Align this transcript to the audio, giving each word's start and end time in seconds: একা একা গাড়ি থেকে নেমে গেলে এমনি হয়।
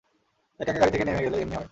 একা 0.59 0.71
একা 0.71 0.79
গাড়ি 0.81 0.91
থেকে 0.91 1.05
নেমে 1.05 1.25
গেলে 1.25 1.37
এমনি 1.37 1.55
হয়। 1.55 1.69